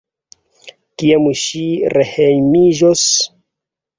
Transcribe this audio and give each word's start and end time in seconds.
Kiam 1.01 1.27
ŝi 1.41 1.61
rehejmiĝos? 1.97 3.03